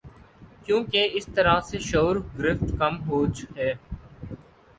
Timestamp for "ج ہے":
3.27-3.71